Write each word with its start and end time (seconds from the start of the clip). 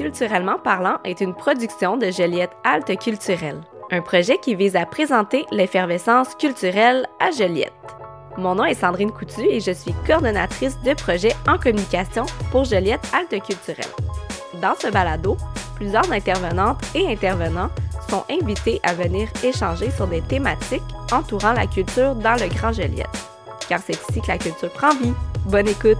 Culturellement 0.00 0.58
parlant 0.58 0.96
est 1.04 1.20
une 1.20 1.34
production 1.34 1.98
de 1.98 2.10
Joliette 2.10 2.56
Halte 2.64 2.98
Culturelle, 2.98 3.60
un 3.90 4.00
projet 4.00 4.38
qui 4.38 4.54
vise 4.54 4.74
à 4.74 4.86
présenter 4.86 5.44
l'effervescence 5.52 6.34
culturelle 6.36 7.06
à 7.20 7.30
Joliette. 7.30 7.74
Mon 8.38 8.54
nom 8.54 8.64
est 8.64 8.80
Sandrine 8.80 9.10
Coutu 9.10 9.42
et 9.42 9.60
je 9.60 9.72
suis 9.72 9.92
coordonnatrice 10.06 10.80
de 10.80 10.94
projet 10.94 11.32
en 11.46 11.58
communication 11.58 12.24
pour 12.50 12.64
Joliette 12.64 13.06
Halte 13.12 13.44
Culturelle. 13.44 13.92
Dans 14.62 14.74
ce 14.74 14.90
balado, 14.90 15.36
plusieurs 15.74 16.10
intervenantes 16.10 16.80
et 16.94 17.06
intervenants 17.06 17.68
sont 18.08 18.24
invités 18.30 18.80
à 18.82 18.94
venir 18.94 19.28
échanger 19.44 19.90
sur 19.90 20.06
des 20.06 20.22
thématiques 20.22 20.80
entourant 21.12 21.52
la 21.52 21.66
culture 21.66 22.14
dans 22.14 22.40
le 22.40 22.48
Grand 22.48 22.72
Joliette. 22.72 23.06
Car 23.68 23.80
c'est 23.84 24.00
ici 24.08 24.22
que 24.22 24.28
la 24.28 24.38
culture 24.38 24.70
prend 24.70 24.94
vie. 24.94 25.12
Bonne 25.44 25.68
écoute! 25.68 25.98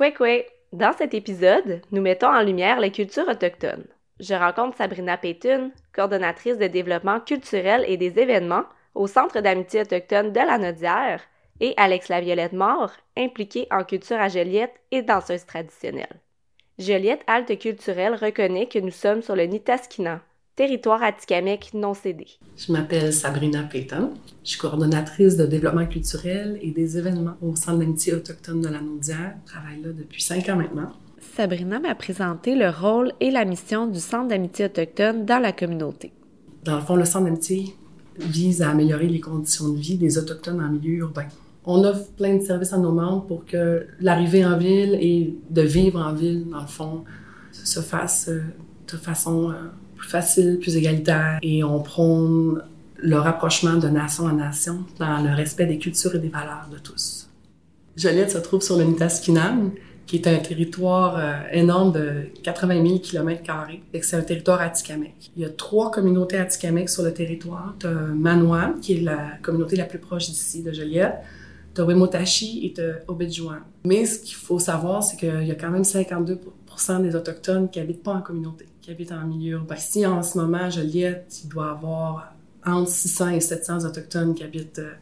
Kwekwe! 0.00 0.46
Dans 0.72 0.94
cet 0.94 1.12
épisode, 1.12 1.82
nous 1.92 2.00
mettons 2.00 2.28
en 2.28 2.40
lumière 2.40 2.80
les 2.80 2.90
cultures 2.90 3.28
autochtones. 3.28 3.84
Je 4.18 4.32
rencontre 4.32 4.78
Sabrina 4.78 5.18
Payton, 5.18 5.72
coordonnatrice 5.92 6.56
de 6.56 6.68
développement 6.68 7.20
culturel 7.20 7.84
et 7.86 7.98
des 7.98 8.18
événements 8.18 8.64
au 8.94 9.06
Centre 9.06 9.42
d'amitié 9.42 9.82
autochtone 9.82 10.32
de 10.32 10.38
la 10.38 10.56
Nodière, 10.56 11.20
et 11.60 11.74
Alex 11.76 12.08
Laviolette 12.08 12.54
Mort, 12.54 12.92
impliquée 13.14 13.66
en 13.70 13.84
culture 13.84 14.18
à 14.18 14.28
Joliette 14.28 14.80
et 14.90 15.02
danseuse 15.02 15.44
traditionnelle. 15.44 16.18
Joliette 16.78 17.24
Halte 17.26 17.58
Culturelle 17.58 18.14
reconnaît 18.14 18.68
que 18.68 18.78
nous 18.78 18.92
sommes 18.92 19.20
sur 19.20 19.36
le 19.36 19.42
Nitaskinan, 19.42 20.20
territoire 20.60 21.02
atikamekw 21.02 21.74
non 21.74 21.94
cédé. 21.94 22.26
Je 22.54 22.70
m'appelle 22.70 23.14
Sabrina 23.14 23.62
Payton. 23.62 24.10
Je 24.44 24.50
suis 24.50 24.58
coordonnatrice 24.58 25.34
de 25.38 25.46
développement 25.46 25.86
culturel 25.86 26.58
et 26.60 26.70
des 26.70 26.98
événements 26.98 27.36
au 27.40 27.56
Centre 27.56 27.78
d'amitié 27.78 28.12
autochtone 28.12 28.60
de 28.60 28.68
la 28.68 28.82
Naudière. 28.82 29.36
Je 29.46 29.52
travaille 29.52 29.80
là 29.80 29.88
depuis 29.96 30.20
cinq 30.22 30.50
ans 30.50 30.56
maintenant. 30.56 30.90
Sabrina 31.34 31.80
m'a 31.80 31.94
présenté 31.94 32.54
le 32.56 32.68
rôle 32.68 33.10
et 33.20 33.30
la 33.30 33.46
mission 33.46 33.86
du 33.86 34.00
Centre 34.00 34.28
d'amitié 34.28 34.66
autochtone 34.66 35.24
dans 35.24 35.38
la 35.38 35.52
communauté. 35.52 36.12
Dans 36.62 36.76
le 36.76 36.82
fond, 36.82 36.96
le 36.96 37.06
Centre 37.06 37.24
d'amitié 37.24 37.74
vise 38.18 38.60
à 38.60 38.68
améliorer 38.68 39.08
les 39.08 39.20
conditions 39.20 39.70
de 39.70 39.78
vie 39.78 39.96
des 39.96 40.18
Autochtones 40.18 40.60
en 40.60 40.68
milieu 40.68 40.96
urbain. 41.06 41.28
On 41.64 41.82
offre 41.84 42.10
plein 42.18 42.36
de 42.36 42.42
services 42.42 42.74
à 42.74 42.78
nos 42.78 42.92
membres 42.92 43.24
pour 43.24 43.46
que 43.46 43.86
l'arrivée 43.98 44.44
en 44.44 44.58
ville 44.58 44.98
et 45.00 45.34
de 45.48 45.62
vivre 45.62 46.00
en 46.02 46.12
ville, 46.12 46.50
dans 46.50 46.60
le 46.60 46.66
fond, 46.66 47.04
se 47.50 47.80
fasse 47.80 48.28
de 48.28 48.96
façon 48.98 49.50
euh, 49.50 49.54
plus 50.00 50.08
facile, 50.08 50.58
plus 50.58 50.76
égalitaire. 50.76 51.38
Et 51.42 51.62
on 51.62 51.80
prône 51.80 52.62
le 52.96 53.16
rapprochement 53.16 53.76
de 53.76 53.88
nation 53.88 54.24
en 54.24 54.32
nation 54.32 54.84
dans 54.98 55.22
le 55.22 55.34
respect 55.34 55.66
des 55.66 55.78
cultures 55.78 56.14
et 56.14 56.18
des 56.18 56.28
valeurs 56.28 56.68
de 56.72 56.78
tous. 56.78 57.28
Joliette 57.96 58.30
se 58.30 58.38
trouve 58.38 58.62
sur 58.62 58.76
le 58.78 58.84
Nitaskinan, 58.84 59.70
qui 60.06 60.16
est 60.16 60.26
un 60.26 60.38
territoire 60.38 61.16
euh, 61.18 61.32
énorme 61.52 61.92
de 61.92 62.26
80 62.42 62.86
000 62.86 62.98
km 62.98 63.42
C'est 64.02 64.16
un 64.16 64.22
territoire 64.22 64.60
atikamekw. 64.60 65.12
Il 65.36 65.42
y 65.42 65.44
a 65.44 65.50
trois 65.50 65.90
communautés 65.90 66.38
atikamekw 66.38 66.88
sur 66.88 67.02
le 67.02 67.12
territoire. 67.12 67.74
Tu 67.78 67.86
Manoa, 67.86 68.74
qui 68.80 68.94
est 68.94 69.00
la 69.02 69.38
communauté 69.42 69.76
la 69.76 69.84
plus 69.84 69.98
proche 69.98 70.26
d'ici, 70.26 70.62
de 70.62 70.72
Joliette. 70.72 71.14
Tu 71.74 71.82
Wemotashi 71.82 72.66
et 72.66 72.72
tu 72.72 72.82
Obidjouan. 73.06 73.60
Mais 73.84 74.04
ce 74.04 74.18
qu'il 74.18 74.34
faut 74.34 74.58
savoir, 74.58 75.02
c'est 75.02 75.16
qu'il 75.16 75.46
y 75.46 75.52
a 75.52 75.54
quand 75.54 75.70
même 75.70 75.82
52% 75.82 77.02
des 77.02 77.14
Autochtones 77.14 77.68
qui 77.70 77.78
habitent 77.80 78.02
pas 78.02 78.14
en 78.14 78.22
communauté, 78.22 78.66
qui 78.90 78.94
habitent 78.94 79.12
en 79.12 79.24
milieu 79.24 79.52
urbain. 79.52 79.76
Ici, 79.76 80.04
en 80.04 80.22
ce 80.22 80.36
moment, 80.36 80.68
Joliette, 80.68 81.42
il 81.44 81.48
doit 81.48 81.66
y 81.66 81.70
avoir 81.70 82.34
entre 82.66 82.90
600 82.90 83.30
et 83.30 83.40
700 83.40 83.84
Autochtones 83.84 84.34
qui 84.34 84.42
habitent 84.42 84.80
euh, 84.80 84.94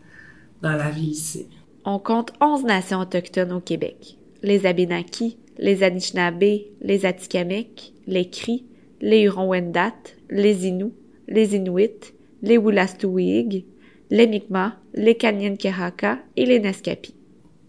dans 0.61 0.73
la 0.73 0.91
ville 0.91 1.11
ici. 1.11 1.47
On 1.87 1.99
compte 1.99 2.33
11 2.41 2.65
nations 2.65 3.01
autochtones 3.01 3.53
au 3.53 3.61
Québec. 3.61 4.19
Les 4.43 4.67
Abénakis, 4.67 5.39
les 5.57 5.83
Anishinaabe, 5.83 6.67
les 6.83 7.07
Atikamekw, 7.07 7.95
les 8.07 8.29
Cris, 8.29 8.67
les 9.01 9.23
Huron-Wendat, 9.23 9.95
les 10.29 10.67
Inuits, 10.67 10.93
les 11.27 11.57
Inuits, 11.57 12.13
les 12.43 12.59
Wolastoqiyik, 12.59 13.65
les 14.11 14.27
Mi'kmaq, 14.27 14.75
les 14.95 15.17
Kalnien'Keraka 15.17 16.19
et 16.37 16.45
les 16.45 16.61
Naskapi. 16.61 17.15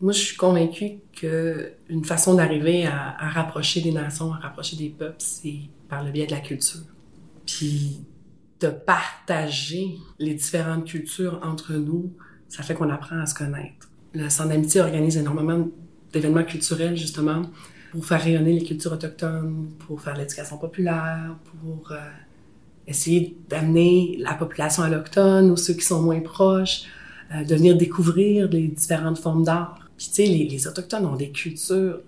Moi, 0.01 0.11
je 0.11 0.19
suis 0.19 0.37
convaincue 0.37 0.99
qu'une 1.19 2.05
façon 2.05 2.35
d'arriver 2.35 2.85
à, 2.85 3.29
rapprocher 3.29 3.81
des 3.81 3.91
nations, 3.91 4.33
à 4.33 4.37
rapprocher 4.37 4.77
des 4.77 4.89
peuples, 4.89 5.15
c'est 5.19 5.59
par 5.89 6.03
le 6.03 6.11
biais 6.11 6.25
de 6.25 6.31
la 6.31 6.39
culture. 6.39 6.81
Puis 7.45 8.01
de 8.59 8.67
partager 8.67 9.97
les 10.17 10.33
différentes 10.33 10.85
cultures 10.85 11.39
entre 11.43 11.73
nous, 11.73 12.13
ça 12.47 12.63
fait 12.63 12.73
qu'on 12.73 12.89
apprend 12.89 13.19
à 13.19 13.25
se 13.25 13.35
connaître. 13.35 13.89
Le 14.13 14.29
Centre 14.29 14.49
d'amitié 14.49 14.81
organise 14.81 15.17
énormément 15.17 15.67
d'événements 16.11 16.43
culturels, 16.43 16.97
justement, 16.97 17.43
pour 17.91 18.05
faire 18.05 18.21
rayonner 18.21 18.53
les 18.53 18.65
cultures 18.65 18.93
autochtones, 18.93 19.69
pour 19.79 20.01
faire 20.01 20.17
l'éducation 20.17 20.57
populaire, 20.57 21.35
pour 21.61 21.91
euh, 21.91 21.97
essayer 22.87 23.37
d'amener 23.49 24.17
la 24.19 24.33
population 24.33 24.83
alloctone 24.83 25.51
ou 25.51 25.57
ceux 25.57 25.73
qui 25.73 25.85
sont 25.85 26.01
moins 26.01 26.19
proches, 26.19 26.83
euh, 27.33 27.43
de 27.43 27.55
venir 27.55 27.77
découvrir 27.77 28.49
les 28.49 28.67
différentes 28.67 29.19
formes 29.19 29.43
d'art. 29.43 29.78
Puis, 29.99 30.07
tu 30.07 30.13
sais, 30.13 30.25
les, 30.27 30.65
Autochtones 30.65 31.05
ont 31.05 31.17
des 31.17 31.29
cultures 31.29 31.99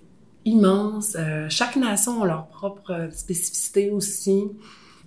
immenses. 0.46 1.18
Euh, 1.20 1.48
chaque 1.50 1.76
nation 1.76 2.24
a 2.24 2.26
leur 2.26 2.48
propre 2.48 3.10
spécificité 3.12 3.92
aussi. 3.92 4.46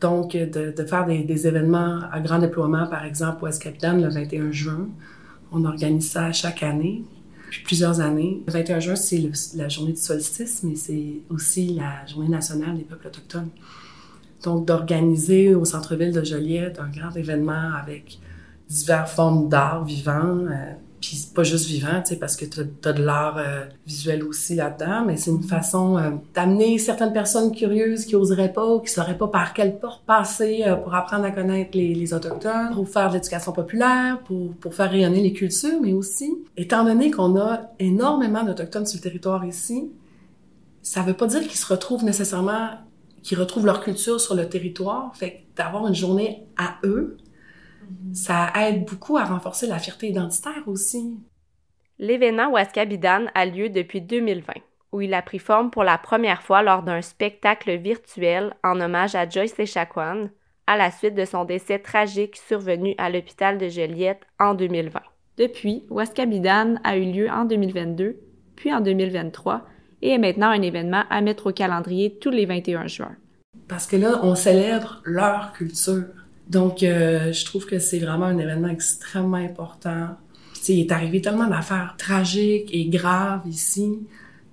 Donc, 0.03 0.33
de, 0.33 0.71
de 0.71 0.85
faire 0.85 1.07
des, 1.07 1.47
événements 1.47 2.01
à 2.13 2.21
grand 2.21 2.41
déploiement, 2.41 2.87
par 2.87 3.07
exemple, 3.07 3.43
au 3.43 3.47
Escapitan, 3.47 3.95
le 3.97 4.11
21 4.11 4.53
juin. 4.53 4.89
On 5.51 5.65
organise 5.65 6.11
ça 6.11 6.31
chaque 6.33 6.63
année, 6.63 7.05
plusieurs 7.65 8.01
années. 8.01 8.43
Le 8.47 8.53
21 8.53 8.81
juin, 8.81 8.97
c'est 8.97 9.31
la 9.55 9.71
journée 9.71 9.93
du 9.93 10.01
solstice, 10.01 10.63
mais 10.63 10.77
c'est 10.77 11.23
aussi 11.31 11.69
la 11.77 12.05
journée 12.05 12.29
nationale 12.29 12.77
des 12.77 12.85
peuples 12.85 13.07
autochtones. 13.07 13.49
Donc, 14.43 14.67
d'organiser 14.67 15.55
au 15.55 15.65
centre-ville 15.65 16.13
de 16.13 16.23
Joliette 16.23 16.79
un 16.81 16.91
grand 16.91 17.17
événement 17.17 17.73
avec 17.83 18.19
diverses 18.69 19.15
formes 19.15 19.49
d'art 19.49 19.87
vivant, 19.87 20.37
euh, 20.51 20.75
puis 21.05 21.29
pas 21.35 21.43
juste 21.43 21.67
vivant, 21.67 22.01
tu 22.01 22.11
sais, 22.11 22.17
parce 22.17 22.35
que 22.35 22.47
tu 22.47 22.61
as, 22.61 22.93
de 22.93 23.03
l'art 23.03 23.37
euh, 23.37 23.65
visuel 23.87 24.25
aussi 24.25 24.55
là-dedans, 24.55 25.05
mais 25.07 25.19
c'est 25.19 25.31
une 25.31 25.43
façon 25.43 25.99
euh, 25.99 26.11
d'amener 26.35 26.79
certaines 26.79 27.13
personnes 27.13 27.53
curieuses 27.53 28.07
qui 28.07 28.17
oseraient 28.17 28.53
pas 28.53 28.67
ou 28.67 28.81
qui 28.81 28.91
sauraient 28.91 29.19
pas 29.19 29.29
par 29.29 29.53
quelle 29.53 29.79
porte 29.79 30.05
passer 30.07 30.63
euh, 30.67 30.77
pour 30.77 30.95
apprendre 30.95 31.25
à 31.25 31.31
connaître 31.31 31.77
les, 31.77 31.95
les, 31.95 32.15
Autochtones, 32.15 32.73
pour 32.73 32.89
faire 32.89 33.11
de 33.11 33.15
l'éducation 33.15 33.53
populaire, 33.53 34.21
pour, 34.25 34.55
pour 34.55 34.75
faire 34.75 34.91
rayonner 34.91 35.21
les 35.21 35.33
cultures, 35.35 35.79
mais 35.83 35.93
aussi, 35.93 36.33
étant 36.57 36.85
donné 36.85 37.11
qu'on 37.11 37.39
a 37.39 37.71
énormément 37.79 38.43
d'Autochtones 38.43 38.87
sur 38.87 38.99
le 38.99 39.03
territoire 39.03 39.45
ici, 39.45 39.91
ça 40.81 41.03
veut 41.03 41.15
pas 41.15 41.27
dire 41.27 41.43
qu'ils 41.43 41.59
se 41.59 41.67
retrouvent 41.67 42.05
nécessairement, 42.05 42.71
qu'ils 43.23 43.39
retrouvent 43.39 43.67
leur 43.67 43.83
culture 43.83 44.21
sur 44.21 44.35
le 44.35 44.49
territoire, 44.49 45.13
fait 45.15 45.43
d'avoir 45.57 45.87
une 45.87 45.95
journée 45.95 46.47
à 46.57 46.77
eux, 46.85 47.17
ça 48.13 48.53
aide 48.57 48.85
beaucoup 48.85 49.17
à 49.17 49.25
renforcer 49.25 49.67
la 49.67 49.79
fierté 49.79 50.09
identitaire 50.09 50.67
aussi. 50.67 51.19
L'événement 51.99 52.51
Waskabidan 52.51 53.27
a 53.35 53.47
lieu 53.47 53.69
depuis 53.69 54.01
2020, 54.01 54.53
où 54.93 55.01
il 55.01 55.15
a 55.15 55.23
pris 55.23 55.39
forme 55.39 55.71
pour 55.71 55.85
la 55.85 55.99
première 55.99 56.43
fois 56.43 56.63
lors 56.63 56.83
d'un 56.83 57.03
spectacle 57.03 57.77
virtuel 57.77 58.55
en 58.65 58.81
hommage 58.81 59.15
à 59.15 59.29
Joyce 59.29 59.59
Echaquan, 59.59 60.29
à 60.67 60.77
la 60.77 60.91
suite 60.91 61.15
de 61.15 61.25
son 61.25 61.45
décès 61.45 61.79
tragique 61.79 62.37
survenu 62.37 62.95
à 62.99 63.11
l'hôpital 63.11 63.59
de 63.59 63.69
Joliette 63.69 64.23
en 64.41 64.55
2020. 64.55 65.01
Depuis, 65.37 65.85
Waskabidan 65.91 66.77
a 66.85 66.97
eu 66.97 67.11
lieu 67.11 67.31
en 67.31 67.45
2022, 67.45 68.17
puis 68.57 68.73
en 68.73 68.81
2023, 68.81 69.67
et 70.03 70.11
est 70.11 70.19
maintenant 70.19 70.51
un 70.51 70.63
événement 70.63 71.05
à 71.11 71.21
mettre 71.21 71.49
au 71.49 71.53
calendrier 71.53 72.19
tous 72.19 72.31
les 72.31 72.47
21 72.47 72.87
juin. 72.87 73.17
Parce 73.69 73.87
que 73.87 73.97
là, 73.97 74.21
on 74.23 74.35
célèbre 74.35 75.01
leur 75.05 75.53
culture 75.53 76.24
donc, 76.49 76.83
euh, 76.83 77.33
je 77.33 77.45
trouve 77.45 77.67
que 77.67 77.79
c'est 77.79 77.99
vraiment 77.99 78.27
un 78.27 78.39
événement 78.39 78.69
extrêmement 78.69 79.39
important. 79.39 80.17
Il 80.69 80.81
est 80.81 80.93
arrivé 80.93 81.21
tellement 81.21 81.47
d'affaires 81.47 81.95
tragiques 81.99 82.71
et 82.73 82.87
graves 82.87 83.47
ici 83.47 84.01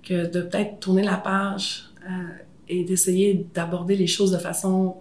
que 0.02 0.30
de 0.30 0.42
peut-être 0.42 0.80
tourner 0.80 1.02
la 1.02 1.16
page 1.16 1.90
euh, 2.04 2.10
et 2.68 2.84
d'essayer 2.84 3.46
d'aborder 3.54 3.96
les 3.96 4.06
choses 4.06 4.30
de 4.30 4.38
façon 4.38 4.96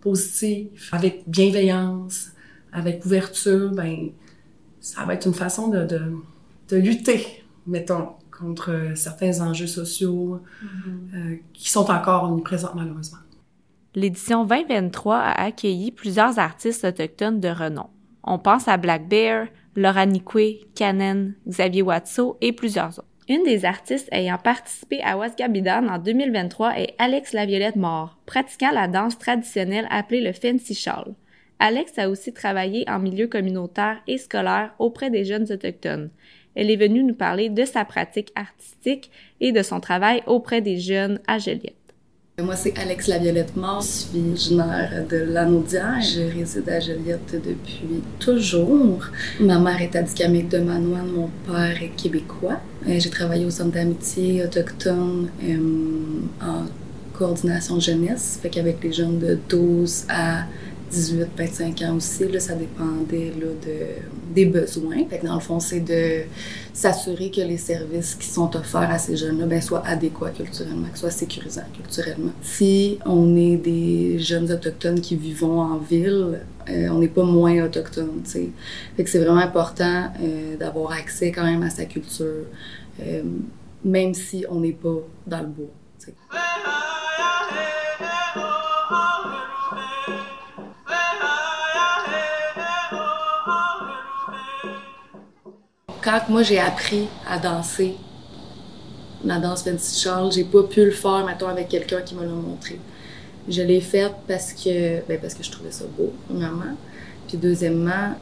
positive, 0.00 0.68
avec 0.92 1.22
bienveillance, 1.26 2.30
avec 2.72 3.04
ouverture, 3.04 3.70
ben 3.70 4.10
ça 4.80 5.04
va 5.04 5.14
être 5.14 5.26
une 5.26 5.34
façon 5.34 5.68
de, 5.68 5.84
de, 5.84 6.00
de 6.70 6.76
lutter, 6.76 7.44
mettons, 7.66 8.08
contre 8.30 8.92
certains 8.94 9.40
enjeux 9.40 9.66
sociaux 9.66 10.40
mm-hmm. 10.64 11.14
euh, 11.14 11.36
qui 11.52 11.70
sont 11.70 11.90
encore 11.90 12.24
omniprésents 12.24 12.72
malheureusement. 12.74 13.18
L'édition 13.96 14.44
2023 14.44 15.16
a 15.16 15.42
accueilli 15.46 15.90
plusieurs 15.90 16.38
artistes 16.38 16.84
autochtones 16.84 17.40
de 17.40 17.48
renom. 17.48 17.88
On 18.22 18.38
pense 18.38 18.68
à 18.68 18.76
Black 18.76 19.08
Bear, 19.08 19.48
Laura 19.74 20.06
Nikwe, 20.06 20.64
Canen, 20.76 21.34
Xavier 21.48 21.82
Watso 21.82 22.36
et 22.40 22.52
plusieurs 22.52 23.00
autres. 23.00 23.08
Une 23.28 23.42
des 23.42 23.64
artistes 23.64 24.08
ayant 24.12 24.38
participé 24.38 25.00
à 25.02 25.16
Wasgabidan 25.16 25.88
en 25.88 25.98
2023 25.98 26.78
est 26.78 26.94
Alex 26.98 27.32
Laviolette 27.32 27.74
Mort, 27.74 28.16
pratiquant 28.26 28.70
la 28.72 28.86
danse 28.86 29.18
traditionnelle 29.18 29.88
appelée 29.90 30.20
le 30.20 30.32
fancy 30.32 30.74
shawl. 30.74 31.14
Alex 31.58 31.98
a 31.98 32.08
aussi 32.08 32.32
travaillé 32.32 32.88
en 32.88 33.00
milieu 33.00 33.26
communautaire 33.26 34.00
et 34.06 34.18
scolaire 34.18 34.72
auprès 34.78 35.10
des 35.10 35.24
jeunes 35.24 35.50
autochtones. 35.50 36.10
elle 36.54 36.70
est 36.70 36.76
venue 36.76 37.02
nous 37.02 37.14
parler 37.14 37.48
de 37.48 37.64
sa 37.64 37.84
pratique 37.84 38.32
artistique 38.36 39.10
et 39.40 39.50
de 39.50 39.62
son 39.62 39.80
travail 39.80 40.22
auprès 40.26 40.60
des 40.60 40.78
jeunes 40.78 41.20
à 41.26 41.38
Joliette. 41.38 41.79
Moi, 42.42 42.56
c'est 42.56 42.76
Alex 42.78 43.06
Laviolette 43.08 43.56
Mort. 43.56 43.82
Je 43.82 43.86
suis 43.86 44.20
originaire 44.20 45.04
de 45.08 45.16
Lanaudière. 45.16 46.00
Je 46.00 46.20
réside 46.20 46.68
à 46.68 46.80
Joliette 46.80 47.32
depuis 47.32 48.02
toujours. 48.18 49.04
Ma 49.40 49.58
mère 49.58 49.80
est 49.82 49.94
abdicamique 49.94 50.48
de 50.48 50.58
Manoine, 50.58 51.08
mon 51.08 51.30
père 51.46 51.82
est 51.82 51.90
québécois. 51.96 52.60
Euh, 52.88 52.98
j'ai 52.98 53.10
travaillé 53.10 53.44
au 53.44 53.50
centre 53.50 53.72
d'amitié 53.72 54.44
autochtone 54.44 55.28
euh, 55.44 55.56
en 56.40 56.64
coordination 57.12 57.78
jeunesse, 57.78 58.38
fait 58.42 58.48
qu'avec 58.48 58.82
les 58.82 58.92
jeunes 58.92 59.18
de 59.18 59.38
12 59.48 60.04
à 60.08 60.44
18, 60.90 61.28
25 61.36 61.82
ans 61.82 61.96
aussi, 61.96 62.28
là, 62.28 62.40
ça 62.40 62.54
dépendait 62.54 63.32
là, 63.38 63.46
de, 63.46 64.34
des 64.34 64.46
besoins. 64.46 65.04
Fait 65.08 65.18
que 65.18 65.26
dans 65.26 65.34
le 65.34 65.40
fond, 65.40 65.60
c'est 65.60 65.80
de 65.80 66.22
s'assurer 66.72 67.30
que 67.30 67.40
les 67.40 67.58
services 67.58 68.14
qui 68.14 68.26
sont 68.26 68.54
offerts 68.56 68.90
à 68.90 68.98
ces 68.98 69.16
jeunes-là 69.16 69.46
ben, 69.46 69.60
soient 69.60 69.86
adéquats 69.86 70.30
culturellement, 70.30 70.88
que 70.92 70.98
soient 70.98 71.10
sécurisants 71.10 71.62
culturellement. 71.74 72.32
Si 72.42 72.98
on 73.06 73.36
est 73.36 73.56
des 73.56 74.18
jeunes 74.18 74.50
autochtones 74.50 75.00
qui 75.00 75.16
vivons 75.16 75.60
en 75.60 75.78
ville, 75.78 76.40
euh, 76.68 76.88
on 76.90 76.98
n'est 76.98 77.08
pas 77.08 77.24
moins 77.24 77.68
sais. 78.24 78.50
Fait 78.96 79.04
que 79.04 79.10
c'est 79.10 79.18
vraiment 79.18 79.40
important 79.40 80.12
euh, 80.22 80.56
d'avoir 80.56 80.92
accès 80.92 81.32
quand 81.32 81.44
même 81.44 81.62
à 81.62 81.70
sa 81.70 81.84
culture, 81.84 82.44
euh, 83.02 83.22
même 83.84 84.14
si 84.14 84.44
on 84.50 84.60
n'est 84.60 84.72
pas 84.72 84.98
dans 85.26 85.40
le 85.40 85.46
bois, 85.46 85.66
quand 96.02 96.20
moi 96.28 96.42
j'ai 96.42 96.58
appris 96.58 97.08
à 97.28 97.38
danser 97.38 97.96
la 99.24 99.38
danse 99.38 99.62
Fancy 99.62 100.00
Charles, 100.00 100.32
j'ai 100.32 100.44
pas 100.44 100.62
pu 100.62 100.84
le 100.84 100.90
faire, 100.90 101.24
mettons, 101.26 101.48
avec 101.48 101.68
quelqu'un 101.68 102.00
qui 102.00 102.14
me 102.14 102.22
l'a 102.22 102.30
montré. 102.30 102.78
Je 103.48 103.62
l'ai 103.62 103.80
faite 103.80 104.14
parce 104.26 104.52
que, 104.52 105.06
ben, 105.06 105.18
parce 105.20 105.34
que 105.34 105.42
je 105.42 105.50
trouvais 105.50 105.70
ça 105.70 105.84
beau, 105.96 106.12
premièrement. 106.26 106.76
Puis 107.28 107.36
deuxièmement, 107.36 108.14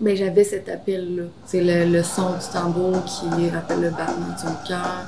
ben, 0.00 0.16
j'avais 0.16 0.44
cet 0.44 0.68
appel-là. 0.68 1.24
C'est 1.46 1.62
le, 1.62 2.02
son 2.02 2.32
du 2.34 2.46
tambour 2.52 3.04
qui 3.04 3.48
rappelle 3.48 3.80
le 3.80 3.90
battement 3.90 4.34
de 4.34 4.40
son 4.40 4.68
cœur. 4.68 5.06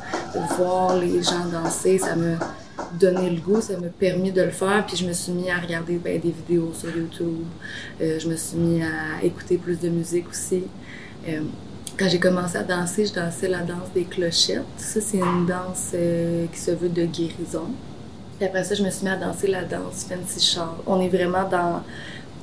Voir 0.56 0.96
les 0.96 1.22
gens 1.22 1.46
danser, 1.52 1.98
ça 1.98 2.16
me 2.16 2.36
donnait 2.98 3.30
le 3.30 3.40
goût, 3.40 3.60
ça 3.60 3.78
m'a 3.78 3.88
permis 3.88 4.32
de 4.32 4.42
le 4.42 4.50
faire. 4.50 4.84
Puis 4.86 4.96
je 4.96 5.06
me 5.06 5.12
suis 5.12 5.32
mis 5.32 5.50
à 5.50 5.58
regarder 5.58 5.96
ben, 5.96 6.20
des 6.20 6.30
vidéos 6.30 6.72
sur 6.74 6.96
YouTube. 6.96 7.44
Euh, 8.00 8.18
je 8.18 8.28
me 8.28 8.36
suis 8.36 8.56
mis 8.56 8.82
à 8.82 9.22
écouter 9.22 9.58
plus 9.58 9.78
de 9.78 9.88
musique 9.88 10.28
aussi. 10.28 10.64
Euh, 11.28 11.42
quand 11.98 12.08
j'ai 12.08 12.20
commencé 12.20 12.56
à 12.56 12.62
danser, 12.62 13.06
je 13.06 13.12
dansais 13.12 13.48
la 13.48 13.60
danse 13.60 13.90
des 13.94 14.04
clochettes. 14.04 14.62
Ça, 14.76 15.00
c'est 15.00 15.18
une 15.18 15.46
danse 15.46 15.90
euh, 15.94 16.46
qui 16.52 16.58
se 16.58 16.70
veut 16.70 16.88
de 16.88 17.04
guérison. 17.04 17.66
Puis 18.38 18.46
après 18.46 18.62
ça, 18.62 18.76
je 18.76 18.84
me 18.84 18.90
suis 18.90 19.04
mis 19.04 19.10
à 19.10 19.16
danser 19.16 19.48
la 19.48 19.64
danse 19.64 20.06
Fancy 20.08 20.40
Shawl. 20.40 20.76
On 20.86 21.00
est 21.00 21.08
vraiment 21.08 21.48
dans, 21.48 21.82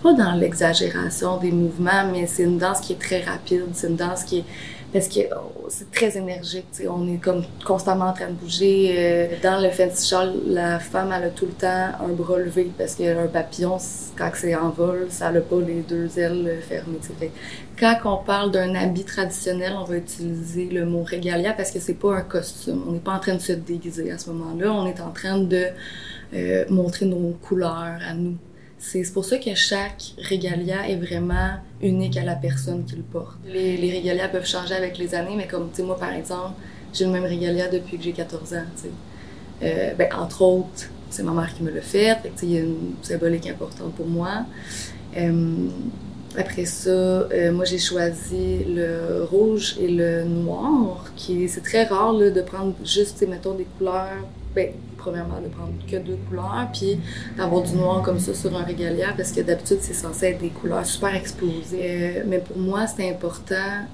pas 0.03 0.13
dans 0.13 0.33
l'exagération 0.33 1.37
des 1.37 1.51
mouvements, 1.51 2.05
mais 2.11 2.27
c'est 2.27 2.43
une 2.43 2.57
danse 2.57 2.81
qui 2.81 2.93
est 2.93 2.99
très 2.99 3.23
rapide. 3.23 3.63
C'est 3.73 3.87
une 3.87 3.95
danse 3.95 4.25
qui 4.25 4.39
est 4.39 4.45
parce 4.93 5.07
que 5.07 5.19
oh, 5.35 5.65
c'est 5.69 5.91
très 5.91 6.17
énergique. 6.17 6.65
On 6.89 7.07
est 7.07 7.17
comme 7.17 7.43
constamment 7.65 8.09
en 8.09 8.13
train 8.13 8.27
de 8.27 8.33
bouger. 8.33 8.93
Euh, 8.97 9.27
dans 9.43 9.61
le 9.61 9.69
fancy 9.69 10.13
la 10.47 10.79
femme 10.79 11.13
elle 11.15 11.25
a 11.25 11.29
tout 11.29 11.45
le 11.45 11.51
temps 11.51 11.89
un 11.99 12.13
bras 12.13 12.37
levé 12.37 12.71
parce 12.77 12.95
qu'un 12.95 13.27
papillon, 13.27 13.77
quand 14.17 14.31
c'est 14.33 14.55
en 14.55 14.69
vol, 14.69 15.07
ça 15.09 15.31
n'a 15.31 15.41
pas 15.41 15.59
les 15.59 15.81
deux 15.81 16.17
ailes 16.17 16.59
fermées. 16.67 16.99
Fait, 17.19 17.31
quand 17.79 17.97
on 18.05 18.23
parle 18.23 18.51
d'un 18.51 18.73
habit 18.75 19.03
traditionnel, 19.03 19.73
on 19.77 19.83
va 19.83 19.97
utiliser 19.97 20.65
le 20.65 20.85
mot 20.85 21.03
régalia 21.03 21.53
parce 21.53 21.71
que 21.71 21.79
c'est 21.79 21.93
pas 21.93 22.15
un 22.15 22.21
costume. 22.21 22.83
On 22.87 22.91
n'est 22.91 22.99
pas 22.99 23.13
en 23.13 23.19
train 23.19 23.35
de 23.35 23.41
se 23.41 23.53
déguiser 23.53 24.11
à 24.11 24.17
ce 24.17 24.29
moment-là. 24.31 24.71
On 24.71 24.87
est 24.87 25.01
en 25.01 25.11
train 25.11 25.39
de 25.39 25.67
euh, 26.33 26.65
montrer 26.69 27.05
nos 27.05 27.31
couleurs 27.41 27.97
à 28.07 28.13
nous. 28.13 28.37
C'est 28.87 29.11
pour 29.13 29.25
ça 29.25 29.37
que 29.39 29.55
chaque 29.55 30.13
régalia 30.19 30.87
est 30.87 30.95
vraiment 30.95 31.55
unique 31.81 32.17
à 32.17 32.23
la 32.23 32.35
personne 32.35 32.85
qui 32.85 32.95
le 32.95 33.01
porte. 33.01 33.37
Les, 33.47 33.77
les 33.77 34.27
peuvent 34.31 34.45
changer 34.45 34.75
avec 34.75 34.99
les 34.99 35.15
années, 35.15 35.33
mais 35.35 35.47
comme, 35.47 35.69
tu 35.71 35.77
sais, 35.77 35.83
moi, 35.83 35.97
par 35.97 36.13
exemple, 36.13 36.53
j'ai 36.93 37.05
le 37.05 37.11
même 37.11 37.25
régalia 37.25 37.67
depuis 37.67 37.97
que 37.97 38.03
j'ai 38.03 38.11
14 38.11 38.53
ans. 38.53 38.57
Euh, 39.63 39.93
ben, 39.97 40.07
entre 40.15 40.43
autres, 40.43 40.89
c'est 41.09 41.23
ma 41.23 41.31
mère 41.31 41.51
qui 41.55 41.63
me 41.63 41.71
l'a 41.71 41.81
fait, 41.81 42.15
fait 42.21 42.31
il 42.43 42.51
y 42.51 42.57
a 42.57 42.59
une 42.59 42.93
symbolique 43.01 43.47
importante 43.47 43.95
pour 43.95 44.05
moi. 44.05 44.45
Euh, 45.17 45.67
après 46.37 46.65
ça, 46.65 46.89
euh, 46.89 47.51
moi 47.53 47.65
j'ai 47.65 47.79
choisi 47.79 48.65
le 48.67 49.23
rouge 49.23 49.77
et 49.79 49.87
le 49.87 50.25
noir, 50.25 51.11
qui 51.15 51.49
c'est 51.49 51.63
très 51.63 51.85
rare 51.85 52.13
de 52.13 52.41
prendre 52.41 52.73
juste, 52.83 53.25
mettons, 53.27 53.55
des 53.55 53.65
couleurs 53.77 54.25
ben, 54.53 54.71
premièrement, 55.05 55.39
de 55.39 55.49
prendre 55.49 55.73
que 55.87 55.97
deux 55.97 56.17
couleurs, 56.27 56.67
puis 56.73 56.99
d'avoir 57.37 57.61
du 57.61 57.75
noir 57.75 58.01
comme 58.01 58.19
ça 58.19 58.33
sur 58.33 58.55
un 58.57 58.63
régalia, 58.63 59.13
parce 59.15 59.31
que 59.31 59.41
d'habitude, 59.41 59.77
c'est 59.81 59.93
censé 59.93 60.27
être 60.27 60.39
des 60.39 60.49
couleurs 60.49 60.85
super 60.85 61.13
explosées. 61.13 61.79
Euh, 61.83 62.23
mais 62.25 62.39
pour 62.39 62.57
moi, 62.57 62.87
c'était 62.87 63.09
important, 63.09 63.85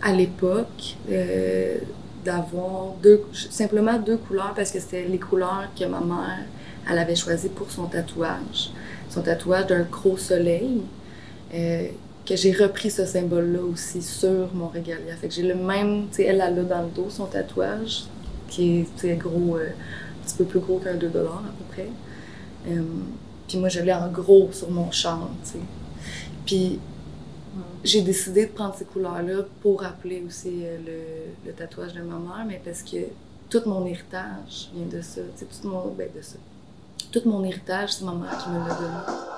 à 0.00 0.12
l'époque, 0.12 0.96
euh, 1.10 1.78
d'avoir 2.24 2.94
deux, 3.02 3.24
simplement 3.50 3.98
deux 3.98 4.18
couleurs, 4.18 4.52
parce 4.54 4.70
que 4.70 4.78
c'était 4.78 5.04
les 5.04 5.18
couleurs 5.18 5.68
que 5.76 5.84
ma 5.86 6.00
mère, 6.00 6.44
elle 6.88 6.98
avait 6.98 7.16
choisies 7.16 7.48
pour 7.48 7.70
son 7.70 7.86
tatouage. 7.86 8.70
Son 9.10 9.22
tatouage 9.22 9.66
d'un 9.66 9.82
gros 9.82 10.16
soleil. 10.16 10.82
Euh, 11.52 11.88
que 12.28 12.36
j'ai 12.36 12.52
repris 12.52 12.90
ce 12.90 13.06
symbole-là 13.06 13.60
aussi 13.72 14.02
sur 14.02 14.52
mon 14.52 14.68
régalia. 14.68 15.16
Fait 15.18 15.28
que 15.28 15.34
j'ai 15.34 15.44
le 15.44 15.54
même, 15.54 16.08
tu 16.10 16.16
sais, 16.16 16.24
elle 16.24 16.42
a 16.42 16.50
là 16.50 16.62
dans 16.62 16.82
le 16.82 16.90
dos 16.94 17.06
son 17.08 17.24
tatouage, 17.24 18.04
qui 18.48 18.86
est 19.04 19.16
gros, 19.16 19.56
euh, 19.56 19.68
un 19.68 20.24
petit 20.26 20.36
peu 20.36 20.44
plus 20.44 20.60
gros 20.60 20.78
qu'un 20.78 20.94
2 20.94 21.06
à 21.06 21.10
peu 21.10 21.64
près. 21.70 21.88
Euh, 22.68 22.82
puis 23.46 23.58
moi, 23.58 23.68
je 23.68 23.80
l'ai 23.80 23.92
en 23.92 24.08
gros 24.08 24.50
sur 24.52 24.70
mon 24.70 24.90
champ. 24.90 25.30
Puis 26.44 26.80
j'ai 27.84 28.02
décidé 28.02 28.46
de 28.46 28.52
prendre 28.52 28.74
ces 28.74 28.84
couleurs-là 28.84 29.44
pour 29.62 29.82
rappeler 29.82 30.22
aussi 30.26 30.64
euh, 30.64 30.78
le, 30.84 31.48
le, 31.48 31.52
tatouage 31.52 31.94
de 31.94 32.02
ma 32.02 32.16
mère, 32.16 32.44
mais 32.46 32.60
parce 32.64 32.82
que 32.82 32.96
tout 33.48 33.62
mon 33.66 33.86
héritage 33.86 34.70
vient 34.74 34.86
de 34.86 35.00
ça, 35.00 35.20
tu 35.36 35.44
sais, 35.44 35.46
tout 35.46 35.68
mon, 35.68 35.88
ben 35.92 36.08
de 36.14 36.20
ça. 36.20 36.36
Tout 37.12 37.22
mon 37.24 37.42
héritage, 37.44 37.94
c'est 37.94 38.04
ma 38.04 38.12
mère 38.12 38.36
qui 38.42 38.50
me 38.50 38.58
l'a 38.58 38.74
donné. 38.74 39.28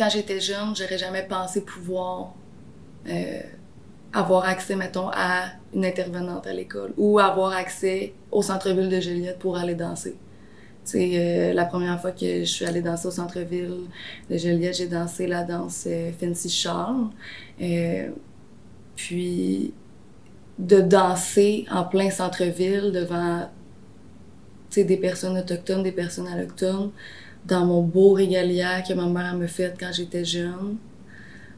Quand 0.00 0.08
j'étais 0.08 0.40
jeune, 0.40 0.74
j'aurais 0.74 0.98
jamais 0.98 1.22
pensé 1.22 1.60
pouvoir 1.60 2.32
euh, 3.08 3.40
avoir 4.12 4.44
accès, 4.44 4.76
mettons, 4.76 5.08
à 5.12 5.44
une 5.74 5.84
intervenante 5.84 6.46
à 6.46 6.52
l'école 6.52 6.92
ou 6.96 7.18
avoir 7.18 7.52
accès 7.52 8.14
au 8.30 8.42
centre-ville 8.42 8.88
de 8.88 9.00
Joliette 9.00 9.38
pour 9.38 9.56
aller 9.56 9.74
danser. 9.74 10.16
C'est 10.84 11.12
euh, 11.14 11.52
la 11.54 11.64
première 11.64 12.00
fois 12.00 12.10
que 12.10 12.40
je 12.40 12.44
suis 12.44 12.64
allée 12.64 12.82
danser 12.82 13.06
au 13.06 13.12
centre-ville 13.12 13.86
de 14.28 14.36
Joliette, 14.36 14.76
j'ai 14.76 14.88
dansé 14.88 15.26
la 15.26 15.44
danse 15.44 15.84
euh, 15.86 16.10
Fancy 16.18 16.50
Charles. 16.50 17.08
Euh, 17.60 18.10
puis 18.96 19.72
de 20.58 20.80
danser 20.80 21.66
en 21.70 21.84
plein 21.84 22.10
centre-ville 22.10 22.92
devant 22.92 23.48
des 24.74 24.96
personnes 24.96 25.38
autochtones, 25.38 25.82
des 25.82 25.92
personnes 25.92 26.26
allochtones, 26.26 26.90
dans 27.46 27.64
mon 27.64 27.82
beau 27.82 28.12
régalia 28.12 28.82
que 28.82 28.92
ma 28.92 29.06
mère 29.06 29.34
me 29.34 29.46
fait 29.46 29.74
quand 29.78 29.90
j'étais 29.92 30.24
jeune 30.24 30.76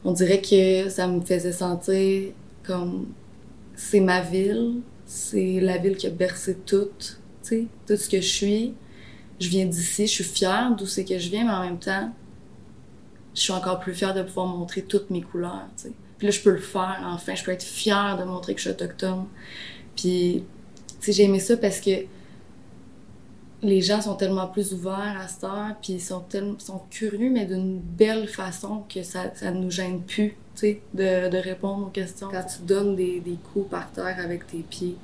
on 0.05 0.11
dirait 0.13 0.41
que 0.41 0.87
ça 0.89 1.07
me 1.07 1.19
faisait 1.19 1.51
sentir 1.51 2.31
comme 2.63 3.07
c'est 3.75 3.99
ma 3.99 4.21
ville, 4.21 4.81
c'est 5.05 5.59
la 5.59 5.77
ville 5.77 5.97
qui 5.97 6.07
a 6.07 6.11
bercé 6.11 6.55
tout, 6.65 6.89
tu 6.99 7.15
sais, 7.41 7.65
tout 7.87 7.97
ce 7.97 8.07
que 8.07 8.21
je 8.21 8.27
suis. 8.27 8.73
Je 9.39 9.49
viens 9.49 9.65
d'ici, 9.65 10.07
je 10.07 10.11
suis 10.11 10.23
fière 10.23 10.73
d'où 10.77 10.85
c'est 10.85 11.03
que 11.03 11.17
je 11.19 11.29
viens, 11.29 11.43
mais 11.43 11.51
en 11.51 11.63
même 11.63 11.79
temps, 11.79 12.13
je 13.33 13.41
suis 13.41 13.51
encore 13.51 13.79
plus 13.79 13.93
fière 13.93 14.13
de 14.13 14.21
pouvoir 14.23 14.47
montrer 14.47 14.83
toutes 14.83 15.09
mes 15.09 15.21
couleurs, 15.21 15.67
tu 15.75 15.83
sais. 15.83 15.91
Puis 16.17 16.27
là, 16.27 16.31
je 16.31 16.39
peux 16.39 16.51
le 16.51 16.59
faire, 16.59 17.01
enfin, 17.03 17.35
je 17.35 17.43
peux 17.43 17.51
être 17.51 17.63
fière 17.63 18.17
de 18.17 18.23
montrer 18.23 18.53
que 18.53 18.61
je 18.61 18.69
suis 18.69 18.71
autochtone. 18.71 19.25
Puis, 19.97 20.43
tu 20.87 21.05
sais, 21.05 21.11
j'ai 21.11 21.23
aimé 21.23 21.39
ça 21.39 21.57
parce 21.57 21.81
que 21.81 22.05
les 23.65 23.81
gens 23.81 24.01
sont 24.01 24.15
tellement 24.15 24.47
plus 24.47 24.73
ouverts 24.73 25.17
à 25.19 25.45
heure, 25.45 25.75
puis 25.81 25.93
ils 25.93 26.01
sont, 26.01 26.21
tellement, 26.21 26.55
curieux, 26.89 27.29
mais 27.29 27.45
d'une 27.45 27.79
belle 27.79 28.27
façon 28.27 28.83
que 28.87 29.03
ça 29.03 29.31
ne 29.43 29.59
nous 29.59 29.71
gêne 29.71 30.01
plus, 30.01 30.35
de, 30.61 31.29
de, 31.29 31.37
répondre 31.37 31.87
aux 31.87 31.89
questions. 31.89 32.29
Quand 32.31 32.43
tu 32.43 32.61
donnes 32.63 32.95
des, 32.95 33.19
des 33.19 33.37
coups 33.53 33.69
par 33.69 33.91
terre 33.91 34.17
avec 34.23 34.47
tes 34.47 34.59
pieds, 34.59 34.95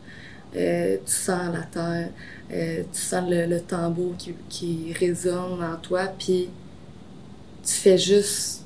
euh, 0.56 0.98
tu 1.06 1.12
sens 1.12 1.54
la 1.54 1.64
terre, 1.64 2.10
euh, 2.52 2.84
tu 2.92 3.00
sens 3.00 3.30
le, 3.30 3.60
tambour 3.60 4.16
qui, 4.18 4.34
qui, 4.50 4.94
résonne 4.94 5.64
en 5.64 5.78
toi, 5.78 6.08
puis 6.08 6.50
tu 7.64 7.74
fais 7.74 7.98
juste 7.98 8.66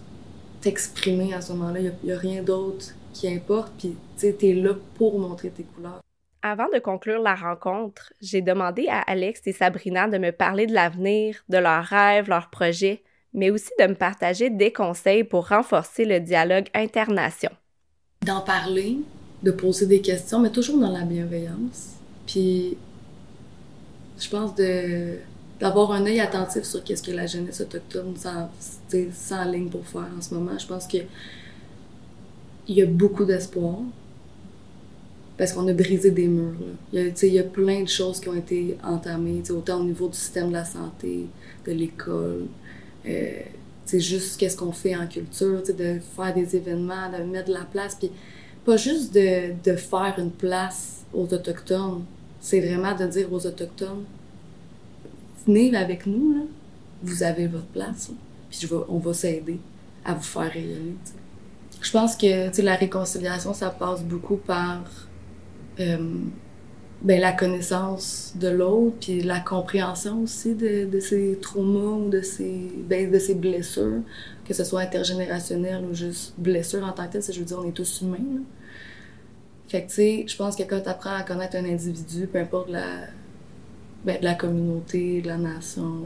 t'exprimer 0.61 1.33
à 1.33 1.41
ce 1.41 1.53
moment-là. 1.53 1.79
Il 1.79 1.93
n'y 2.03 2.11
a, 2.11 2.15
a, 2.15 2.19
rien 2.19 2.43
d'autre 2.43 2.87
qui 3.13 3.27
importe, 3.27 3.71
puis 3.77 3.95
tu 4.17 4.27
es 4.27 4.53
là 4.53 4.73
pour 4.95 5.19
montrer 5.19 5.49
tes 5.49 5.63
couleurs. 5.63 6.04
Avant 6.47 6.67
de 6.71 6.77
conclure 6.77 7.23
la 7.23 7.33
rencontre, 7.33 8.13
j'ai 8.21 8.43
demandé 8.43 8.85
à 8.87 8.99
Alex 8.99 9.41
et 9.47 9.51
Sabrina 9.51 10.07
de 10.07 10.19
me 10.19 10.29
parler 10.29 10.67
de 10.67 10.75
l'avenir, 10.75 11.43
de 11.49 11.57
leurs 11.57 11.83
rêves, 11.83 12.29
leurs 12.29 12.51
projets, 12.51 13.01
mais 13.33 13.49
aussi 13.49 13.71
de 13.79 13.87
me 13.87 13.95
partager 13.95 14.51
des 14.51 14.71
conseils 14.71 15.23
pour 15.23 15.47
renforcer 15.47 16.05
le 16.05 16.19
dialogue 16.19 16.67
internation. 16.75 17.49
D'en 18.27 18.41
parler, 18.41 18.99
de 19.41 19.49
poser 19.49 19.87
des 19.87 20.01
questions, 20.01 20.39
mais 20.39 20.51
toujours 20.51 20.77
dans 20.77 20.91
la 20.91 21.01
bienveillance. 21.01 21.95
Puis, 22.27 22.77
je 24.19 24.29
pense 24.29 24.51
d'avoir 25.59 25.93
un 25.93 26.05
œil 26.05 26.19
attentif 26.19 26.61
sur 26.61 26.83
qu'est-ce 26.83 27.01
que 27.01 27.11
la 27.11 27.25
jeunesse 27.25 27.59
autochtone 27.59 28.13
sans, 28.17 29.45
ligne 29.45 29.69
pour 29.69 29.87
faire 29.87 30.11
en 30.15 30.21
ce 30.21 30.31
moment. 30.31 30.59
Je 30.59 30.67
pense 30.67 30.85
que 30.85 30.99
il 32.67 32.75
y 32.75 32.83
a 32.83 32.85
beaucoup 32.85 33.25
d'espoir 33.25 33.79
parce 35.37 35.51
qu'on 35.53 35.67
a 35.67 35.73
brisé 35.73 36.11
des 36.11 36.27
murs. 36.27 36.53
Il, 36.93 36.99
y 36.99 37.01
a, 37.03 37.11
il 37.23 37.33
y 37.33 37.39
a 37.39 37.43
plein 37.43 37.83
de 37.83 37.87
choses 37.89 38.19
qui 38.19 38.29
ont 38.29 38.35
été 38.35 38.77
entamées, 38.83 39.43
autant 39.49 39.81
au 39.81 39.83
niveau 39.83 40.07
du 40.07 40.17
système 40.17 40.47
de 40.49 40.53
la 40.53 40.65
santé, 40.65 41.27
de 41.65 41.71
l'école. 41.71 42.45
euh, 43.05 43.41
juste 43.93 44.39
qu'est-ce 44.39 44.57
qu'on 44.57 44.71
fait 44.71 44.95
en 44.95 45.07
culture, 45.07 45.61
de 45.61 45.99
faire 46.15 46.33
des 46.33 46.55
événements, 46.55 47.11
de 47.11 47.23
mettre 47.23 47.49
de 47.49 47.53
la 47.53 47.65
place. 47.65 47.95
Puis 47.95 48.11
pas 48.65 48.77
juste 48.77 49.13
de, 49.13 49.53
de 49.63 49.75
faire 49.75 50.15
une 50.17 50.31
place 50.31 51.03
aux 51.13 51.31
Autochtones, 51.31 52.03
c'est 52.39 52.59
vraiment 52.59 52.95
de 52.95 53.05
dire 53.05 53.31
aux 53.31 53.45
Autochtones, 53.45 54.03
venez 55.45 55.75
avec 55.75 56.05
nous, 56.07 56.33
là. 56.33 56.41
vous 57.03 57.23
avez 57.23 57.47
votre 57.47 57.65
place, 57.67 58.11
puis 58.49 58.67
on 58.89 58.97
va 58.97 59.13
s'aider 59.13 59.59
à 60.03 60.13
vous 60.13 60.23
faire 60.23 60.51
rayonner. 60.51 60.95
Je 61.81 61.91
pense 61.91 62.15
que 62.15 62.61
la 62.61 62.75
réconciliation, 62.75 63.53
ça 63.53 63.69
passe 63.69 64.03
beaucoup 64.03 64.37
par 64.37 64.83
euh, 65.79 65.97
ben, 67.01 67.19
la 67.19 67.33
connaissance 67.33 68.33
de 68.39 68.47
l'autre, 68.47 68.95
puis 69.01 69.21
la 69.21 69.39
compréhension 69.39 70.23
aussi 70.23 70.55
de, 70.55 70.85
de 70.85 70.99
ses 70.99 71.37
traumas 71.41 71.97
ou 72.05 72.09
de 72.09 72.21
ses, 72.21 72.71
ben, 72.87 73.11
de 73.11 73.19
ses 73.19 73.35
blessures, 73.35 74.01
que 74.47 74.53
ce 74.53 74.63
soit 74.63 74.81
intergénérationnel 74.81 75.83
ou 75.85 75.93
juste 75.93 76.33
blessure 76.37 76.83
en 76.83 76.91
tant 76.91 77.07
que 77.07 77.13
telle, 77.13 77.33
je 77.33 77.39
veux 77.39 77.45
dire, 77.45 77.59
on 77.59 77.67
est 77.67 77.73
tous 77.73 78.01
humains. 78.01 78.41
Fait 79.67 79.83
que, 79.83 79.87
tu 79.89 79.95
sais, 79.95 80.25
je 80.27 80.35
pense 80.35 80.55
que 80.55 80.63
quand 80.63 80.81
tu 80.81 80.89
apprends 80.89 81.15
à 81.15 81.23
connaître 81.23 81.55
un 81.57 81.65
individu, 81.65 82.27
peu 82.27 82.39
importe 82.39 82.69
la, 82.69 82.85
ben, 84.05 84.17
la 84.21 84.35
communauté, 84.35 85.21
de 85.21 85.27
la 85.27 85.37
nation, 85.37 86.01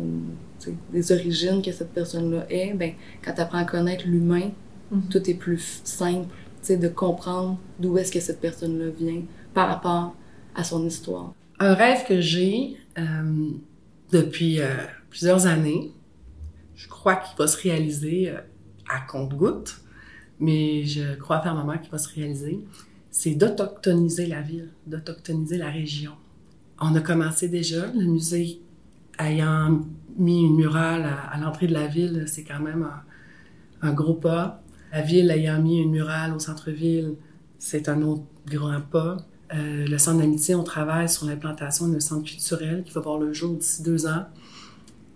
des 0.91 1.11
origines 1.11 1.61
que 1.61 1.71
cette 1.71 1.91
personne-là 1.91 2.45
est, 2.49 2.73
ben, 2.73 2.93
quand 3.23 3.33
tu 3.33 3.41
apprends 3.41 3.59
à 3.59 3.65
connaître 3.65 4.05
l'humain, 4.07 4.51
mm-hmm. 4.93 5.09
tout 5.09 5.29
est 5.29 5.35
plus 5.35 5.81
simple, 5.83 6.27
de 6.67 6.88
comprendre 6.88 7.57
d'où 7.79 7.97
est-ce 7.97 8.11
que 8.11 8.19
cette 8.19 8.39
personne-là 8.39 8.91
vient, 8.99 9.21
par 9.53 9.67
rapport 9.67 10.15
à 10.55 10.63
son 10.63 10.85
histoire? 10.85 11.33
Un 11.59 11.73
rêve 11.73 12.05
que 12.07 12.21
j'ai 12.21 12.77
euh, 12.97 13.49
depuis 14.11 14.61
euh, 14.61 14.67
plusieurs 15.09 15.45
années, 15.45 15.91
je 16.75 16.87
crois 16.87 17.15
qu'il 17.15 17.37
va 17.37 17.47
se 17.47 17.61
réaliser 17.61 18.29
euh, 18.29 18.39
à 18.89 19.01
compte-goutte, 19.01 19.81
mais 20.39 20.85
je 20.85 21.15
crois 21.15 21.41
fermement 21.41 21.77
qu'il 21.77 21.91
va 21.91 21.97
se 21.97 22.13
réaliser, 22.13 22.59
c'est 23.11 23.35
d'autochtoniser 23.35 24.27
la 24.27 24.41
ville, 24.41 24.69
d'autochtoniser 24.87 25.57
la 25.57 25.69
région. 25.69 26.13
On 26.79 26.95
a 26.95 27.01
commencé 27.01 27.49
déjà, 27.49 27.87
le 27.87 28.05
musée 28.05 28.61
ayant 29.19 29.81
mis 30.17 30.45
une 30.45 30.55
murale 30.55 31.05
à, 31.31 31.37
l'entrée 31.39 31.67
de 31.67 31.73
la 31.73 31.87
ville, 31.87 32.23
c'est 32.27 32.43
quand 32.43 32.59
même 32.59 32.83
un, 32.83 33.87
un, 33.89 33.93
gros 33.93 34.13
pas. 34.13 34.61
La 34.93 35.01
ville 35.01 35.29
ayant 35.31 35.61
mis 35.61 35.81
une 35.81 35.91
murale 35.91 36.33
au 36.33 36.39
centre-ville, 36.39 37.15
c'est 37.57 37.89
un 37.89 38.01
autre 38.01 38.23
grand 38.45 38.81
pas. 38.81 39.17
Euh, 39.53 39.87
le 39.87 39.97
Centre 39.97 40.19
d'amitié, 40.19 40.53
on 40.53 40.63
travaille 40.63 41.09
sur 41.09 41.25
l'implantation 41.25 41.87
d'un 41.87 41.99
centre 41.99 42.23
culturel 42.23 42.83
qui 42.83 42.91
va 42.91 43.01
voir 43.01 43.17
le 43.17 43.33
jour 43.33 43.55
d'ici 43.55 43.81
deux 43.81 44.05
ans. 44.05 44.25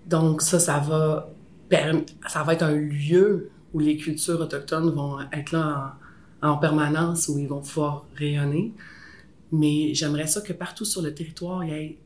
Donc 0.07 0.41
ça, 0.41 0.59
ça 0.59 0.79
va, 0.79 1.29
être 1.71 2.63
un 2.63 2.75
lieu 2.75 3.51
où 3.73 3.79
les 3.79 3.97
cultures 3.97 4.39
autochtones 4.39 4.89
vont 4.89 5.19
être 5.31 5.51
là 5.51 5.97
en, 6.41 6.57
permanence, 6.57 7.27
où 7.29 7.37
ils 7.37 7.47
vont 7.47 7.61
pouvoir 7.61 8.05
rayonner. 8.15 8.73
Mais 9.51 9.93
j'aimerais 9.93 10.27
ça 10.27 10.41
que 10.41 10.51
partout 10.51 10.85
sur 10.85 11.01
le 11.01 11.13
territoire, 11.13 11.63
il 11.63 11.69
y 11.69 11.73
ait, 11.73 11.97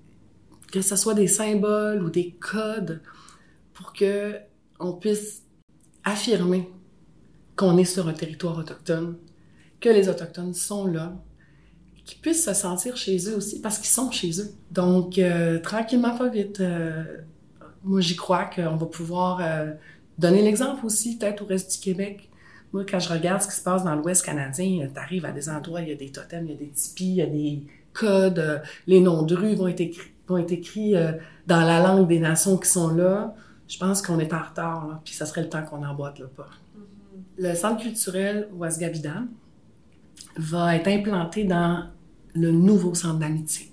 que 0.71 0.81
ce 0.81 0.95
soit 0.97 1.13
des 1.13 1.27
symboles 1.27 2.03
ou 2.03 2.09
des 2.09 2.31
codes 2.39 3.01
pour 3.73 3.93
que 3.93 4.35
on 4.79 4.93
puisse 4.93 5.43
affirmer 6.03 6.69
qu'on 7.55 7.77
est 7.77 7.85
sur 7.85 8.07
un 8.07 8.13
territoire 8.13 8.57
autochtone, 8.57 9.17
que 9.79 9.89
les 9.89 10.09
autochtones 10.09 10.53
sont 10.53 10.87
là, 10.87 11.15
qu'ils 12.07 12.21
puissent 12.21 12.45
se 12.45 12.53
sentir 12.53 12.95
chez 12.95 13.17
eux 13.29 13.35
aussi, 13.35 13.61
parce 13.61 13.77
qu'ils 13.77 13.89
sont 13.89 14.09
chez 14.09 14.31
eux. 14.39 14.49
Donc, 14.71 15.19
euh, 15.19 15.59
tranquillement, 15.59 16.17
pas 16.17 16.29
vite, 16.29 16.61
euh, 16.61 17.03
moi, 17.83 17.99
j'y 17.99 18.15
crois 18.15 18.45
qu'on 18.45 18.77
va 18.77 18.85
pouvoir 18.85 19.39
euh, 19.41 19.73
donner 20.17 20.41
l'exemple 20.41 20.85
aussi, 20.85 21.17
peut-être 21.17 21.43
au 21.43 21.45
reste 21.45 21.73
du 21.73 21.79
Québec. 21.79 22.29
Moi, 22.71 22.85
quand 22.89 22.99
je 22.99 23.11
regarde 23.11 23.41
ce 23.41 23.47
qui 23.47 23.55
se 23.55 23.61
passe 23.61 23.83
dans 23.83 23.95
l'Ouest 23.95 24.25
canadien, 24.25 24.87
tu 24.91 24.99
arrives 24.99 25.25
à 25.25 25.31
des 25.31 25.49
endroits, 25.49 25.81
il 25.81 25.89
y 25.89 25.91
a 25.91 25.95
des 25.95 26.09
totems, 26.09 26.45
il 26.45 26.51
y 26.51 26.55
a 26.55 26.57
des 26.57 26.69
tipis, 26.69 27.09
il 27.09 27.15
y 27.15 27.21
a 27.21 27.25
des 27.25 27.63
codes, 27.93 28.61
les 28.87 29.01
noms 29.01 29.23
de 29.23 29.35
rues 29.35 29.55
vont 29.55 29.67
être 29.67 29.81
écrits, 29.81 30.11
vont 30.27 30.37
être 30.37 30.51
écrits 30.51 30.93
dans 31.47 31.61
la 31.61 31.79
langue 31.79 32.07
des 32.07 32.19
nations 32.19 32.57
qui 32.57 32.69
sont 32.69 32.89
là. 32.89 33.35
Je 33.67 33.77
pense 33.77 34.01
qu'on 34.01 34.19
est 34.19 34.33
en 34.33 34.41
retard, 34.41 34.87
là, 34.87 35.01
puis 35.03 35.13
ça 35.13 35.25
serait 35.25 35.41
le 35.41 35.49
temps 35.49 35.63
qu'on 35.63 35.83
emboîte 35.83 36.19
le 36.19 36.27
pas. 36.27 36.47
Mm-hmm. 36.47 37.49
Le 37.49 37.55
centre 37.55 37.81
culturel 37.81 38.47
Ouasgabidan 38.53 39.25
va 40.37 40.75
être 40.75 40.87
implanté 40.87 41.43
dans 41.43 41.85
le 42.39 42.51
nouveau 42.51 42.93
centre 42.93 43.19
d'amitié. 43.19 43.71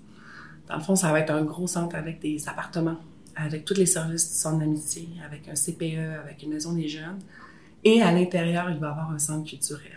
Dans 0.69 0.77
le 0.77 0.83
fond, 0.83 0.97
ça 0.97 1.13
va 1.13 1.21
être 1.21 1.31
un 1.31 1.43
gros 1.43 1.67
centre 1.67 1.95
avec 1.97 2.21
des 2.21 2.49
appartements, 2.49 2.97
avec 3.37 3.65
tous 3.65 3.75
les 3.75 3.87
services 3.87 4.31
du 4.31 4.37
centre 4.37 4.59
d'amitié, 4.59 5.09
avec 5.25 5.49
un 5.49 5.55
CPE, 5.55 6.21
avec 6.23 6.43
une 6.43 6.51
maison 6.51 6.73
des 6.73 6.89
jeunes. 6.89 7.19
Et 7.85 8.01
à 8.01 8.13
l'intérieur, 8.13 8.71
il 8.71 8.79
va 8.79 8.89
y 8.89 8.91
avoir 8.91 9.11
un 9.11 9.19
centre 9.19 9.49
culturel. 9.49 9.93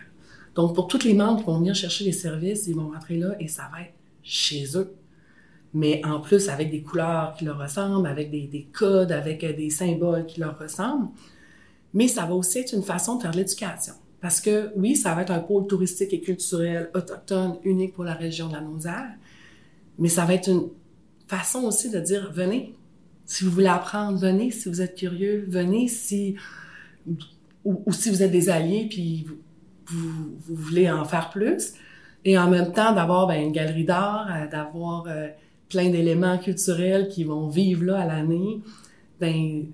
Donc, 0.55 0.75
pour 0.75 0.88
tous 0.88 1.03
les 1.03 1.13
membres 1.13 1.39
qui 1.39 1.45
vont 1.45 1.59
venir 1.59 1.75
chercher 1.75 2.03
les 2.03 2.12
services, 2.12 2.67
ils 2.67 2.75
vont 2.75 2.89
rentrer 2.89 3.17
là 3.17 3.36
et 3.39 3.47
ça 3.47 3.69
va 3.71 3.81
être 3.81 3.93
chez 4.24 4.65
eux. 4.75 4.93
Mais 5.74 6.01
en 6.03 6.19
plus, 6.19 6.50
avec 6.50 6.71
des 6.71 6.81
couleurs 6.81 7.36
qui 7.38 7.45
leur 7.45 7.59
ressemblent, 7.59 8.07
avec 8.07 8.31
des, 8.31 8.47
des 8.47 8.63
codes, 8.63 9.12
avec 9.12 9.45
des 9.55 9.69
symboles 9.69 10.25
qui 10.25 10.39
leur 10.39 10.57
ressemblent. 10.57 11.09
Mais 11.93 12.07
ça 12.07 12.25
va 12.25 12.33
aussi 12.33 12.59
être 12.59 12.74
une 12.74 12.83
façon 12.83 13.17
de 13.17 13.21
faire 13.21 13.33
l'éducation. 13.33 13.93
Parce 14.21 14.41
que 14.41 14.71
oui, 14.75 14.95
ça 14.95 15.13
va 15.13 15.21
être 15.21 15.31
un 15.31 15.39
pôle 15.39 15.67
touristique 15.67 16.13
et 16.13 16.21
culturel 16.21 16.89
autochtone 16.95 17.57
unique 17.63 17.93
pour 17.93 18.03
la 18.03 18.13
région 18.13 18.47
de 18.47 18.53
la 18.53 18.62
Naudière, 18.62 19.12
mais 20.00 20.09
ça 20.09 20.25
va 20.25 20.33
être 20.33 20.50
une 20.50 20.69
façon 21.27 21.63
aussi 21.63 21.89
de 21.89 22.00
dire 22.00 22.31
venez. 22.33 22.74
Si 23.25 23.43
vous 23.43 23.51
voulez 23.51 23.67
apprendre, 23.67 24.17
venez. 24.17 24.51
Si 24.51 24.69
vous 24.69 24.81
êtes 24.81 24.95
curieux, 24.95 25.45
venez. 25.47 25.88
Si 25.88 26.36
ou, 27.65 27.91
si 27.91 28.09
vous 28.09 28.24
êtes 28.24 28.31
des 28.31 28.50
alliés 28.50 28.88
puis 28.89 29.27
vous, 29.88 30.55
voulez 30.55 30.89
en 30.89 31.05
faire 31.05 31.29
plus. 31.29 31.74
Et 32.25 32.38
en 32.38 32.50
même 32.50 32.74
temps, 32.74 32.93
d'avoir 32.93 33.27
ben, 33.27 33.41
une 33.41 33.51
galerie 33.51 33.86
d'art, 33.86 34.27
euh, 34.31 34.47
d'avoir 34.47 35.05
euh, 35.07 35.27
plein 35.69 35.89
d'éléments 35.89 36.38
culturels 36.38 37.07
qui 37.09 37.24
vont 37.24 37.47
vivre 37.47 37.86
là 37.86 38.01
à 38.01 38.05
l'année, 38.05 38.62
ben 39.19 39.65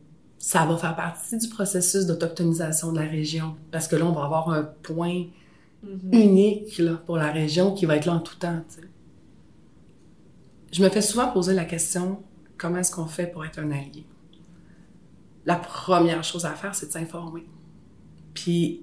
ça 0.43 0.65
va 0.65 0.75
faire 0.75 0.93
partie 0.93 1.37
du 1.37 1.47
processus 1.47 2.05
d'autochtonisation 2.05 2.91
de 2.91 2.99
la 2.99 3.07
région. 3.07 3.55
Parce 3.71 3.87
que 3.87 3.95
là, 3.95 4.05
on 4.05 4.11
va 4.11 4.25
avoir 4.25 4.49
un 4.49 4.63
point 4.63 5.27
mm-hmm. 5.85 6.11
unique 6.11 6.77
là, 6.79 6.95
pour 6.95 7.15
la 7.15 7.31
région 7.31 7.73
qui 7.73 7.85
va 7.85 7.95
être 7.95 8.05
là 8.05 8.15
en 8.15 8.19
tout 8.19 8.35
temps. 8.35 8.61
Je 10.69 10.83
me 10.83 10.89
fais 10.89 11.01
souvent 11.01 11.31
poser 11.31 11.53
la 11.53 11.63
question 11.63 12.21
comment 12.57 12.79
est-ce 12.79 12.91
qu'on 12.91 13.05
fait 13.05 13.27
pour 13.27 13.45
être 13.45 13.57
un 13.59 13.71
allié? 13.71 14.05
La 15.45 15.55
première 15.55 16.25
chose 16.25 16.45
à 16.45 16.51
faire, 16.51 16.75
c'est 16.75 16.87
de 16.87 16.91
s'informer. 16.91 17.47
Puis 18.33 18.81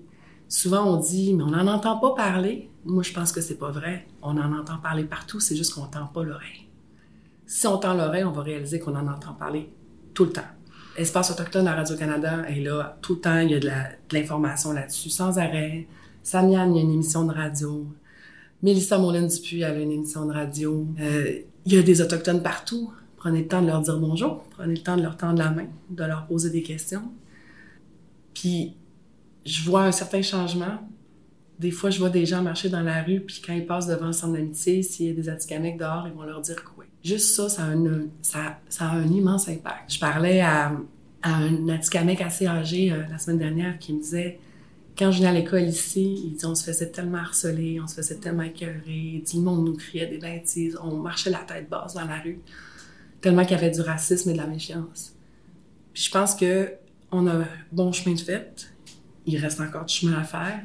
souvent 0.48 0.86
on 0.86 0.96
dit, 0.96 1.34
mais 1.34 1.42
on 1.42 1.50
n'en 1.50 1.66
entend 1.66 1.98
pas 1.98 2.14
parler. 2.14 2.70
Moi, 2.86 3.02
je 3.02 3.12
pense 3.12 3.32
que 3.32 3.42
c'est 3.42 3.58
pas 3.58 3.70
vrai. 3.70 4.06
On 4.22 4.38
en 4.38 4.58
entend 4.58 4.78
parler 4.78 5.04
partout, 5.04 5.40
c'est 5.40 5.56
juste 5.56 5.74
qu'on 5.74 5.88
tend 5.88 6.06
pas 6.06 6.24
l'oreille. 6.24 6.70
Si 7.44 7.66
on 7.66 7.76
tend 7.76 7.92
l'oreille, 7.92 8.24
on 8.24 8.32
va 8.32 8.40
réaliser 8.40 8.78
qu'on 8.78 8.96
en 8.96 9.06
entend 9.06 9.34
parler 9.34 9.70
tout 10.14 10.24
le 10.24 10.32
temps. 10.32 10.40
Espace 11.00 11.30
autochtone 11.30 11.66
à 11.66 11.74
Radio-Canada 11.74 12.42
est 12.46 12.60
là 12.60 12.98
tout 13.00 13.14
le 13.14 13.20
temps. 13.20 13.38
Il 13.38 13.50
y 13.50 13.54
a 13.54 13.60
de 13.60 13.70
l'information 14.12 14.72
là-dessus 14.72 15.08
sans 15.08 15.38
arrêt. 15.38 15.86
Samian, 16.22 16.70
il 16.70 16.76
y 16.76 16.78
a 16.78 16.82
une 16.82 16.92
émission 16.92 17.24
de 17.24 17.32
radio. 17.32 17.86
Mélissa 18.62 18.98
Moulin-Dupuis, 18.98 19.64
a 19.64 19.74
une 19.74 19.92
émission 19.92 20.26
de 20.26 20.32
radio. 20.34 20.86
Euh, 21.00 21.38
il 21.64 21.72
y 21.72 21.78
a 21.78 21.82
des 21.82 22.02
Autochtones 22.02 22.42
partout. 22.42 22.92
Prenez 23.16 23.40
le 23.40 23.48
temps 23.48 23.62
de 23.62 23.68
leur 23.68 23.80
dire 23.80 23.98
bonjour. 23.98 24.44
Prenez 24.50 24.74
le 24.74 24.82
temps 24.82 24.98
de 24.98 25.02
leur 25.02 25.16
tendre 25.16 25.38
la 25.38 25.50
main, 25.50 25.68
de 25.88 26.04
leur 26.04 26.26
poser 26.26 26.50
des 26.50 26.62
questions. 26.62 27.10
Puis, 28.34 28.76
je 29.46 29.62
vois 29.62 29.84
un 29.84 29.92
certain 29.92 30.20
changement. 30.20 30.86
Des 31.58 31.70
fois, 31.70 31.88
je 31.88 31.98
vois 31.98 32.10
des 32.10 32.26
gens 32.26 32.42
marcher 32.42 32.68
dans 32.68 32.82
la 32.82 33.02
rue, 33.02 33.20
puis 33.20 33.42
quand 33.46 33.54
ils 33.54 33.64
passent 33.64 33.86
devant 33.86 34.08
le 34.08 34.12
centre 34.12 34.34
d'amitié, 34.34 34.82
s'il 34.82 35.06
y 35.06 35.10
a 35.10 35.14
des 35.14 35.30
Atikamekw 35.30 35.78
dehors, 35.78 36.06
ils 36.06 36.12
vont 36.12 36.24
leur 36.24 36.42
dire 36.42 36.62
quoi? 36.62 36.79
Juste 37.02 37.34
ça, 37.34 37.48
ça 37.48 37.64
a, 37.64 37.74
ça, 38.22 38.58
ça 38.68 38.84
a 38.86 38.92
un 38.92 39.08
immense 39.08 39.48
impact. 39.48 39.92
Je 39.92 39.98
parlais 39.98 40.40
à, 40.40 40.72
à 41.22 41.34
un 41.34 41.68
Atikamekw 41.68 42.22
assez 42.22 42.46
âgé 42.46 42.92
euh, 42.92 43.02
la 43.10 43.18
semaine 43.18 43.38
dernière 43.38 43.78
qui 43.78 43.92
me 43.92 44.00
disait 44.00 44.38
quand 45.00 45.10
je 45.10 45.18
venais 45.18 45.30
à 45.30 45.32
l'école 45.32 45.62
ici, 45.62 46.20
il 46.26 46.34
dit 46.34 46.44
on 46.44 46.54
se 46.54 46.64
faisait 46.64 46.90
tellement 46.90 47.18
harceler, 47.18 47.80
on 47.80 47.86
se 47.86 47.94
faisait 47.94 48.16
tellement 48.16 48.42
écœurer, 48.42 48.82
il 48.86 49.22
dit 49.22 49.36
le 49.36 49.42
monde 49.42 49.64
nous 49.64 49.74
criait 49.74 50.06
des 50.06 50.18
bêtises, 50.18 50.78
on 50.82 50.96
marchait 50.96 51.30
la 51.30 51.38
tête 51.38 51.70
basse 51.70 51.94
dans 51.94 52.04
la 52.04 52.20
rue, 52.20 52.40
tellement 53.22 53.44
qu'il 53.44 53.52
y 53.52 53.60
avait 53.60 53.70
du 53.70 53.80
racisme 53.80 54.28
et 54.28 54.32
de 54.34 54.38
la 54.38 54.46
méfiance. 54.46 55.14
Puis 55.94 56.02
je 56.02 56.10
pense 56.10 56.34
que 56.34 56.74
on 57.12 57.26
a 57.26 57.44
bon 57.72 57.92
chemin 57.92 58.14
de 58.14 58.20
fait. 58.20 58.72
Il 59.26 59.38
reste 59.38 59.60
encore 59.60 59.86
du 59.86 59.94
chemin 59.94 60.18
à 60.18 60.24
faire. 60.24 60.60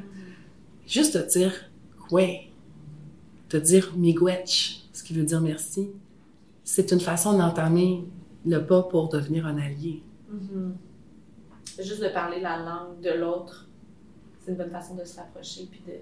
Juste 0.86 1.14
te 1.14 1.38
dire, 1.38 1.52
ouais, 2.10 2.50
te 3.48 3.56
dire 3.56 3.94
miigwech, 3.96 4.82
ce 4.92 5.02
qui 5.02 5.14
veut 5.14 5.24
dire 5.24 5.40
merci, 5.40 5.88
c'est 6.66 6.90
une 6.90 7.00
façon 7.00 7.38
d'entamer 7.38 8.04
le 8.44 8.58
pas 8.66 8.82
pour 8.82 9.08
devenir 9.08 9.46
un 9.46 9.56
allié. 9.56 10.02
Juste 11.78 12.02
de 12.02 12.08
parler 12.08 12.40
la 12.40 12.58
langue 12.58 13.00
de 13.00 13.10
l'autre, 13.10 13.68
c'est 14.40 14.50
une 14.50 14.56
bonne 14.56 14.70
façon 14.70 14.96
de 14.96 15.04
se 15.04 15.16
rapprocher 15.16 15.68
puis 15.70 15.80
de 15.86 15.92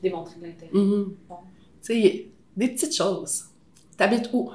démontrer 0.00 0.40
de 0.40 0.46
l'intérêt. 0.46 0.72
Mhm. 0.72 1.14
Bon. 1.28 1.34
Tu 1.82 1.92
sais, 1.94 2.30
des 2.56 2.68
petites 2.68 2.94
choses. 2.94 3.46
T'habites 3.96 4.30
où? 4.32 4.50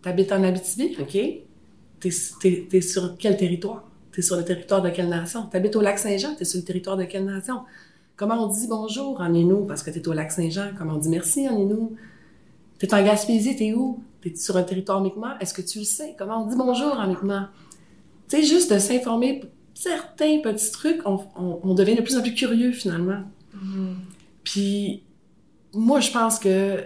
T'habites 0.00 0.32
en 0.32 0.42
Abitibi, 0.42 0.96
OK? 0.98 1.18
T'es 2.00 2.80
sur 2.80 3.16
quel 3.18 3.36
territoire? 3.36 3.84
T'es 4.10 4.22
sur 4.22 4.36
le 4.36 4.44
territoire 4.44 4.80
de 4.80 4.88
quelle 4.88 5.10
nation? 5.10 5.46
T'habites 5.46 5.76
au 5.76 5.82
lac 5.82 5.98
Saint-Jean, 5.98 6.34
t'es 6.34 6.46
sur 6.46 6.58
le 6.58 6.64
territoire 6.64 6.96
de 6.96 7.04
quelle 7.04 7.26
nation? 7.26 7.60
Comment 8.16 8.42
on 8.44 8.46
dit 8.46 8.66
bonjour 8.68 9.20
en 9.20 9.34
Inou 9.34 9.66
parce 9.66 9.82
que 9.82 9.90
t'es 9.90 10.06
au 10.08 10.14
lac 10.14 10.32
Saint-Jean? 10.32 10.70
Comment 10.78 10.94
on 10.94 10.98
dit 10.98 11.10
merci 11.10 11.46
en 11.46 11.58
Inou? 11.58 11.94
T'es 12.78 12.92
en 12.94 13.04
Gaspésie, 13.04 13.54
t'es 13.54 13.74
où? 13.74 14.02
T'es 14.22 14.34
sur 14.36 14.56
un 14.56 14.62
territoire 14.62 15.00
Mi'kmaq? 15.00 15.42
Est-ce 15.42 15.52
que 15.52 15.62
tu 15.62 15.80
le 15.80 15.84
sais? 15.84 16.14
Comment 16.16 16.44
on 16.44 16.46
dit 16.46 16.56
bonjour 16.56 16.98
en 16.98 17.06
Mi'kmaq? 17.08 17.48
Tu 18.28 18.36
sais, 18.36 18.42
juste 18.44 18.72
de 18.72 18.78
s'informer 18.78 19.40
pour 19.40 19.50
certains 19.74 20.40
petits 20.40 20.70
trucs, 20.70 21.00
on, 21.04 21.20
on, 21.36 21.60
on 21.62 21.74
devient 21.74 21.96
de 21.96 22.02
plus 22.02 22.16
en 22.16 22.22
plus 22.22 22.34
curieux 22.34 22.72
finalement. 22.72 23.22
Puis 24.44 25.02
moi, 25.74 26.00
je 26.00 26.10
pense 26.10 26.38
que 26.38 26.84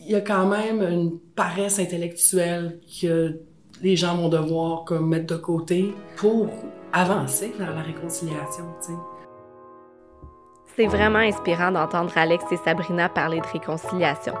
il 0.00 0.10
y 0.10 0.14
a 0.14 0.22
quand 0.22 0.46
même 0.46 0.80
une 0.82 1.18
paresse 1.36 1.78
intellectuelle 1.78 2.80
que 3.00 3.38
les 3.82 3.96
gens 3.96 4.16
vont 4.16 4.30
devoir 4.30 4.84
comme 4.84 5.08
mettre 5.08 5.34
de 5.34 5.40
côté 5.40 5.94
pour 6.16 6.48
avancer 6.92 7.52
vers 7.58 7.74
la 7.74 7.82
réconciliation. 7.82 8.64
C'est 10.76 10.86
vraiment 10.86 11.18
inspirant 11.18 11.72
d'entendre 11.72 12.12
Alex 12.16 12.44
et 12.50 12.56
Sabrina 12.56 13.10
parler 13.10 13.40
de 13.40 13.46
réconciliation. 13.46 14.34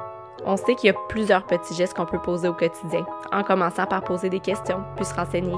On 0.46 0.56
sait 0.56 0.74
qu'il 0.74 0.88
y 0.88 0.90
a 0.90 0.96
plusieurs 1.08 1.44
petits 1.44 1.74
gestes 1.74 1.94
qu'on 1.94 2.06
peut 2.06 2.20
poser 2.20 2.48
au 2.48 2.54
quotidien, 2.54 3.04
en 3.32 3.42
commençant 3.42 3.86
par 3.86 4.02
poser 4.02 4.30
des 4.30 4.40
questions, 4.40 4.82
puis 4.96 5.04
se 5.04 5.14
renseigner. 5.14 5.56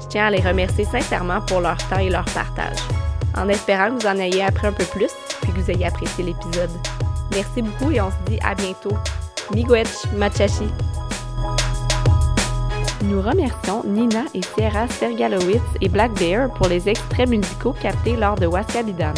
Je 0.00 0.06
tiens 0.06 0.26
à 0.26 0.30
les 0.30 0.40
remercier 0.40 0.84
sincèrement 0.84 1.40
pour 1.42 1.60
leur 1.60 1.76
temps 1.88 1.98
et 1.98 2.10
leur 2.10 2.24
partage, 2.26 2.78
en 3.36 3.48
espérant 3.48 3.88
que 3.88 4.02
vous 4.02 4.06
en 4.06 4.18
ayez 4.18 4.42
appris 4.42 4.66
un 4.66 4.72
peu 4.72 4.84
plus, 4.84 5.12
puis 5.42 5.52
que 5.52 5.60
vous 5.60 5.70
ayez 5.70 5.86
apprécié 5.86 6.24
l'épisode. 6.24 6.70
Merci 7.32 7.62
beaucoup 7.62 7.90
et 7.90 8.00
on 8.00 8.10
se 8.10 8.16
dit 8.26 8.38
à 8.44 8.54
bientôt. 8.54 8.96
Miigwech 9.54 10.12
Machashi. 10.16 10.68
Nous 13.04 13.20
remercions 13.20 13.82
Nina 13.84 14.24
et 14.32 14.40
Sierra 14.42 14.88
Sergalowitz 14.88 15.60
et 15.82 15.88
Black 15.90 16.12
Bear 16.14 16.50
pour 16.54 16.68
les 16.68 16.88
extraits 16.88 17.28
musicaux 17.28 17.74
captés 17.80 18.16
lors 18.16 18.36
de 18.36 18.46
Waskabidan. 18.46 19.12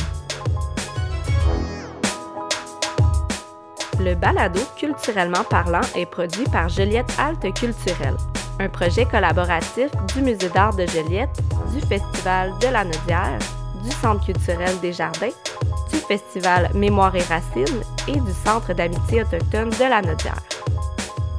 Le 4.06 4.14
balado 4.14 4.60
Culturellement 4.76 5.42
parlant 5.50 5.80
est 5.96 6.06
produit 6.06 6.44
par 6.44 6.68
Joliette 6.68 7.12
Halte 7.18 7.52
Culturelle, 7.52 8.16
un 8.60 8.68
projet 8.68 9.04
collaboratif 9.04 9.90
du 10.14 10.22
Musée 10.22 10.48
d'art 10.50 10.76
de 10.76 10.86
Joliette, 10.86 11.42
du 11.74 11.80
Festival 11.80 12.52
de 12.60 12.68
la 12.68 12.84
Nodière, 12.84 13.40
du 13.82 13.90
Centre 13.90 14.24
culturel 14.24 14.78
des 14.78 14.92
Jardins, 14.92 15.34
du 15.90 15.98
Festival 15.98 16.70
Mémoire 16.72 17.16
et 17.16 17.22
Racines 17.24 17.82
et 18.06 18.20
du 18.20 18.32
Centre 18.44 18.72
d'amitié 18.74 19.22
autochtone 19.22 19.70
de 19.70 19.90
la 19.90 20.00
Nodière. 20.02 20.40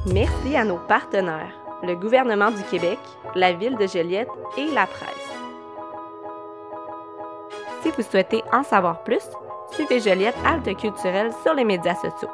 Merci 0.04 0.54
à 0.54 0.62
nos 0.62 0.76
partenaires, 0.76 1.54
le 1.82 1.94
gouvernement 1.94 2.50
du 2.50 2.62
Québec, 2.64 2.98
la 3.34 3.54
ville 3.54 3.78
de 3.78 3.86
Joliette 3.86 4.28
et 4.58 4.66
la 4.74 4.86
presse. 4.86 5.32
Si 7.82 7.90
vous 7.96 8.02
souhaitez 8.02 8.42
en 8.52 8.62
savoir 8.62 9.02
plus, 9.04 9.24
suivez 9.72 10.00
Joliette 10.00 10.36
Halte 10.44 10.76
Culturelle 10.76 11.32
sur 11.42 11.54
les 11.54 11.64
médias 11.64 11.94
sociaux. 11.94 12.28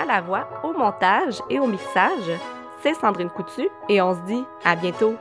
À 0.00 0.04
la 0.04 0.20
voix, 0.20 0.46
au 0.62 0.72
montage 0.72 1.42
et 1.50 1.58
au 1.58 1.66
mixage, 1.66 2.30
c'est 2.82 2.94
Sandrine 2.94 3.30
Coutu 3.30 3.68
et 3.88 4.00
on 4.00 4.14
se 4.14 4.20
dit 4.20 4.44
à 4.64 4.76
bientôt. 4.76 5.16